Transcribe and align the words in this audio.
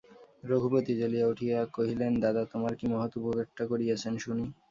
রঘুপতি 0.43 0.93
জ্বলিয়া 0.99 1.25
উঠিয়া 1.27 1.57
কহিলেন, 1.75 2.11
দাদা 2.23 2.43
তোমার 2.51 2.73
কী 2.79 2.85
মহৎ 2.93 3.11
উপকারটা 3.19 3.63
করিয়াছেন 3.71 4.13
শুনি। 4.23 4.45